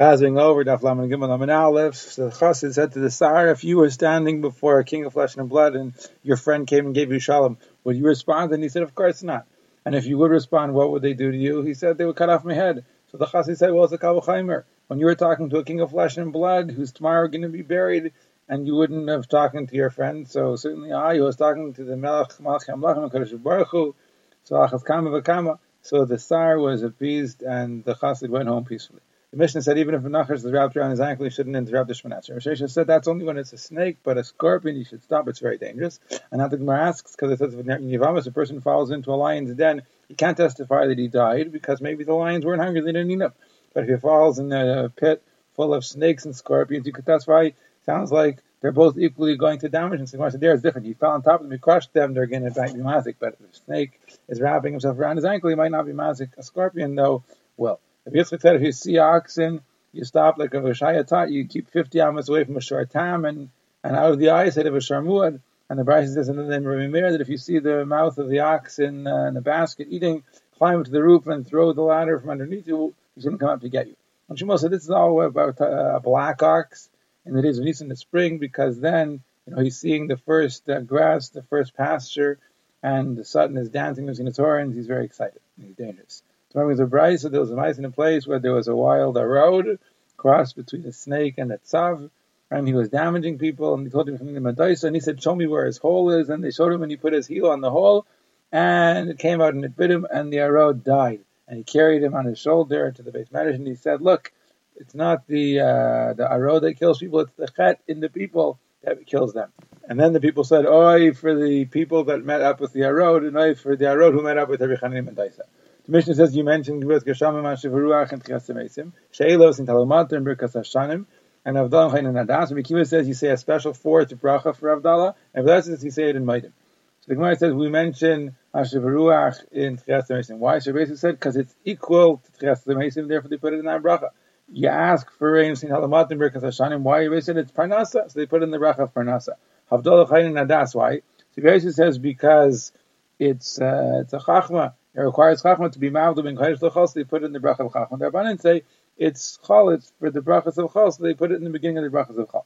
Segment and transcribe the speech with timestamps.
[0.00, 2.16] Chazing over Daf Gimel Aleph.
[2.16, 5.36] The Chassid said to the Sar, if you were standing before a king of flesh
[5.36, 8.52] and blood and your friend came and gave you shalom, would you respond?
[8.52, 9.46] And he said, of course not.
[9.84, 11.62] And if you would respond, what would they do to you?
[11.62, 12.84] He said, they would cut off my head.
[13.12, 14.64] So the Chassid said, well, it's a Kavachaimer.
[14.88, 17.48] When you were talking to a king of flesh and blood who's tomorrow going to
[17.48, 18.14] be buried,
[18.48, 21.96] and you wouldn't have talking to your friend, so certainly I was talking to the
[21.96, 23.94] Melech Malach Amlachim Kadosh Baruch Hu,
[24.42, 25.60] so Achaz Kama.
[25.82, 29.00] So the Sar was appeased and the Chassid went home peacefully.
[29.34, 31.88] The Mishnah said even if a nachash is wrapped around his ankle, he shouldn't interrupt
[31.88, 32.60] the Shemoneh Esrei.
[32.60, 35.26] Rosh said that's only when it's a snake, but a scorpion, you should stop.
[35.26, 35.98] It's very dangerous.
[36.30, 39.52] And now the Gemara asks, because it says if a person falls into a lion's
[39.54, 43.10] den, he can't testify that he died because maybe the lions weren't hungry, they didn't
[43.10, 43.32] eat him.
[43.72, 45.20] But if he falls in a pit
[45.56, 47.50] full of snakes and scorpions, you could testify.
[47.86, 50.06] Sounds like they're both equally going to damage him.
[50.06, 50.86] So Gemara said there is different.
[50.86, 53.16] He fell on top of them, he crushed them, they're going to be mazik.
[53.18, 56.28] But if a snake is wrapping himself around his ankle, he might not be mazik.
[56.38, 57.24] A scorpion, though,
[57.56, 57.80] will.
[58.06, 61.70] If Yitzchak said if you see oxen, you stop like a Vashaya taught, you keep
[61.70, 63.48] 50 amas away from a shor tam and,
[63.82, 65.40] and out of the eyesight of a shor muad.
[65.70, 68.40] And the Braisa says, and then remember that if you see the mouth of the
[68.40, 70.22] ox in, uh, in the basket eating,
[70.58, 73.54] climb to the roof and throw the ladder from underneath you, he's going to come
[73.54, 73.96] up to get you.
[74.28, 76.90] And Shmuel said, this is all about uh, a black ox
[77.24, 80.68] in the days of Nisan the spring, because then, you know, he's seeing the first
[80.68, 82.38] uh, grass, the first pasture,
[82.82, 84.76] and the Satan is dancing between his horns.
[84.76, 85.40] He's very excited.
[85.58, 86.22] He's dangerous.
[86.54, 88.52] So there was a Braisa, so there was a mice in a place where there
[88.54, 89.80] was a wild road
[90.16, 92.08] crossed between a snake and a tzav,
[92.48, 95.20] and he was damaging people, and he told him something to Medaisa, and he said,
[95.20, 97.48] show me where his hole is, and they showed him, and he put his heel
[97.48, 98.06] on the hole,
[98.52, 101.22] and it came out and it bit him, and the arod died.
[101.48, 104.32] And he carried him on his shoulder to the beis medrash, and he said, look,
[104.76, 108.60] it's not the uh, the arod that kills people, it's the chet in the people
[108.84, 109.50] that kills them.
[109.88, 113.26] And then the people said, Oi for the people that met up with the Arod,
[113.26, 115.42] and Oi for the Arod who met up with Rabbi Chanina ben Dosa.
[115.86, 120.54] The Mishnah says you mentioned Gvurz Geshamim Ashivaruach and Tchiasemesim, Sheilos and Talamat and Birkas
[120.54, 121.04] Hashanim,
[121.44, 122.50] and Avdallah Chayin and Adas.
[122.50, 125.90] And Mekiva says you say a special fourth bracha for Avdallah, and Avdallah says you
[125.90, 126.52] say it in Modim.
[127.00, 130.38] So the Gemara says we mention Ashivaruach in Tchiasemesim.
[130.38, 130.60] Why?
[130.60, 134.08] So basically said because it's equal to Tchiasemesim, therefore they put it in that bracha.
[134.50, 136.80] You ask for rain in Talamat and Birkas Hashanim.
[136.80, 137.06] Why?
[137.06, 139.34] They said it's Parnasa, so they put it in the bracha of Parnasa.
[139.70, 140.74] Avdallah Chayin and Adas.
[140.74, 141.02] Why?
[141.36, 142.72] So basically says because
[143.18, 146.92] it's uh, it's a chachma it requires chachma to be ma'avdu ben kodesh l'chol, so
[146.94, 147.98] they put it in the bracha of chachma.
[147.98, 148.62] The Rabbanan say
[148.96, 151.78] it's chol, it's for the brachas of chol, so they put it in the beginning
[151.78, 152.44] of the brachas of chol.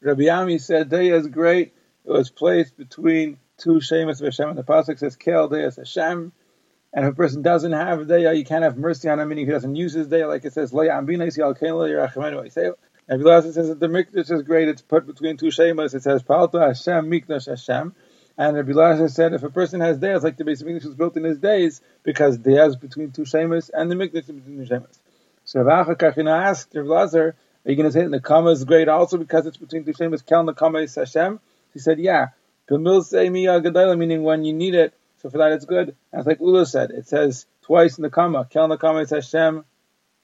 [0.00, 1.74] Rabbi Ami said Deya is great.
[2.04, 6.32] It was placed between two shemas of Hashem, and the pasuk says Kel Deya Hashem.
[6.94, 9.52] And if a person doesn't have Deya, you can't have mercy on him, meaning he
[9.52, 10.72] doesn't use his Deya, like it says.
[13.08, 14.68] And Rabbi says that the mikdash is great.
[14.68, 15.94] It's put between two shemas.
[15.94, 17.94] It says Palta Hashem Mikdash Hashem.
[18.38, 20.94] And Rabbi Lazar said if a person has days, like the base of English was
[20.94, 24.98] built in his days, because days between two shemas and the mikdash between two shemas.
[25.44, 28.88] So Rabbi Achakachina asked Rabbi Lazar, are you going to say the comma is great
[28.88, 30.24] also because it's between two shemas?
[30.24, 31.40] Kel comma is Hashem.
[31.72, 32.28] He said, yeah.
[32.70, 34.94] Meaning when you need it.
[35.18, 35.94] So for that it's good.
[36.10, 38.46] And it's like Ula said, it says twice in the comma.
[38.50, 39.64] Kel comma is Hashem.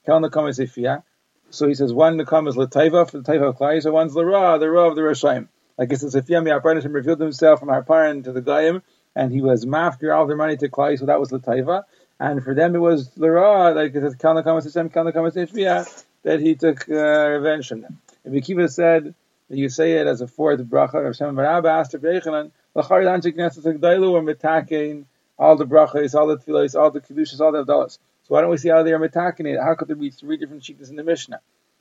[0.06, 1.02] Kel comma is Ifiyah.
[1.50, 4.14] So he says one the comma is Lataiva for the Taiva of Klai, so one's
[4.14, 5.48] the Ra, the Ra of the Rashayim.
[5.78, 8.82] Like it says, if Yami Aparnishim revealed himself from Harparan to the Goyim,
[9.14, 11.84] and he was mafkir all their money to Klai, so that was the Taiva.
[12.20, 15.86] And for them it was Lara, like it says, Hashem,
[16.24, 18.00] that he took uh, revenge from them.
[18.24, 19.14] And Bikiva said
[19.48, 23.04] that you say it as a fourth bracha, of Shem Barabba asked Rabbi Yechanan, Lachar
[23.04, 25.04] Danchik Nessus Agdailu, or Metakein,
[25.38, 27.98] all the brachas, all the tefillahs, all the kedushas, all the avdalas.
[28.24, 29.60] So why don't we see how they are metaking it?
[29.62, 31.40] How could there be three different shittas in the Mishnah?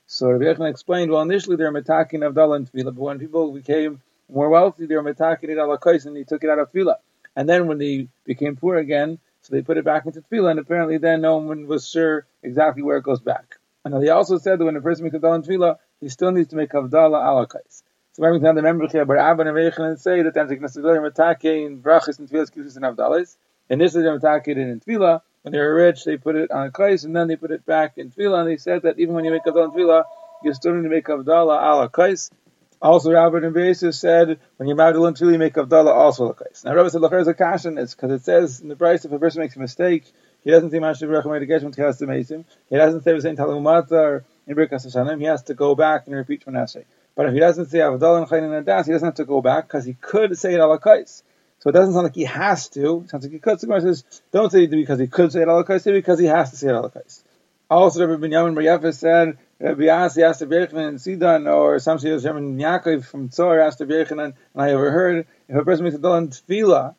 [0.09, 3.51] So Rabbi Yechon explained, well, initially they were metaking Avdallah and Tefillah, but when people
[3.51, 4.01] became
[4.31, 6.95] more wealthy, they were metaking it ala kais, and they took it out of Tefillah.
[7.35, 10.59] And then when they became poor again, so they put it back into Tefillah, and
[10.59, 13.57] apparently then no one was sure exactly where it goes back.
[13.84, 16.50] And they also said that when a person makes Avdallah and Tefillah, he still needs
[16.50, 17.84] to make Avdallah ala kais.
[18.13, 21.81] So every time the member here, but Abba and Avechan say that then they're metaking
[21.81, 23.35] brachas and Tefillahs, Kishus and Avdalahs.
[23.69, 26.71] Initially they're metaking it in Tefillah, when they were rich, they put it on a
[26.71, 28.41] kais, and then they put it back in tefillah.
[28.41, 30.03] And they said that even when you make avdallah in tefillah,
[30.44, 32.31] you still need to make avdallah ala kais.
[32.81, 36.65] Also, Robert and Basis said when married in tefillah, you make avdallah also ala kais.
[36.65, 37.81] Now, Rabbi said lacher is a kashan.
[37.81, 40.03] It's because it says in the price if a person makes a mistake,
[40.44, 42.45] he doesn't say mashiv rechamay to him to him.
[42.69, 45.21] He doesn't say saying talumata or in birkas hashanim.
[45.21, 46.83] He has to go back and repeat shmonaseh.
[47.15, 49.41] But if he doesn't say avdallah and chayin and adas, he doesn't have to go
[49.41, 51.23] back because he could say it ala kais.
[51.59, 53.01] So it doesn't sound like he has to.
[53.01, 53.59] It sounds like he could.
[53.59, 56.51] So says, don't say it because he could say it alakais, say because he has
[56.51, 57.24] to say it alakais.
[57.69, 62.12] Also, Rabbi Binyamin Bar said, Rabbi Yasi asked Rabbi Yechanan and Sidon, or some say
[62.12, 66.00] Rabbi Yaakov from Tzor asked Rabbi Yechanan, and I overheard, if a person makes a
[66.00, 66.95] dollar in tefillah,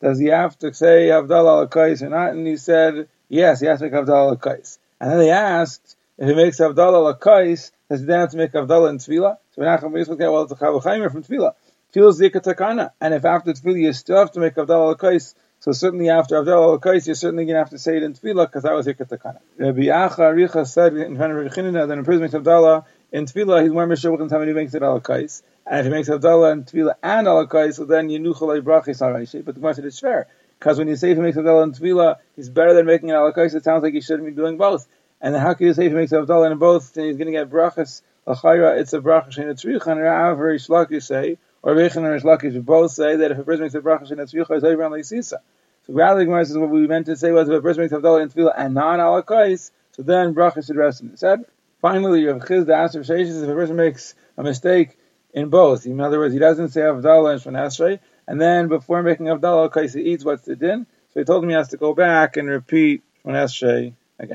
[0.00, 2.30] does he have to say Avdallah alakais or not?
[2.30, 4.78] And he said, yes, he has to make Avdallah alakais.
[5.00, 8.52] And then they asked, If he makes Havdalah Lakais, does he then have to make
[8.52, 9.36] Havdalah in Tefillah?
[9.52, 11.52] So Menachem Beis okay, well, it's a Chavuchaimer from Tefillah.
[11.96, 12.90] Tefillah is Zikatakana.
[13.00, 16.78] And if after Tefillah you still have to make Havdalah Lakais, so certainly after Havdalah
[16.78, 19.38] Lakais, you're certainly going to have to say it in Tefillah, because that was Zikatakana.
[19.56, 23.24] Rabbi Acha Aricha said in front of Rabbi Chinina that a person makes Havdalah in
[23.24, 25.42] Tefillah, he's more Mishra than time he makes it Alakais.
[25.66, 29.42] And if he makes Havdalah and Tefillah and Alakais, so then Yenuchalai Brachis Haraishi.
[29.42, 30.26] But the Gemara said it's fair.
[30.58, 33.16] Because when you say if he makes Havdalah and Tefillah, he's better than making an
[33.16, 34.86] Alakais, it sounds like he shouldn't be doing both.
[35.22, 37.32] And how can you say if he makes Havdalah in both, then he's going to
[37.32, 41.38] get Brachis, Lachayra, it's a Brachis in a Tzrich, and Rav or Reish Lakish say,
[41.66, 44.20] or Rechan or Reish Lakish both say that if a person makes a Brachis in
[44.20, 45.38] a Tzrich, it's over on Leisisa.
[45.84, 47.92] So rather, the Gemara says what we meant to say was if a person makes
[47.92, 51.40] Havdalah in Tefillah and non Alakais, so then Brachis should rest in his head.
[51.82, 54.96] Finally, you have Chiz, the Asr Sheshes, if a person makes a mistake
[55.34, 55.86] in both.
[55.86, 57.98] In other words, he doesn't say Avdallah and Shvan
[58.28, 60.86] and then before making Avdallah, he eats what's the din.
[61.14, 63.94] So he told him he has to go back and repeat Shvan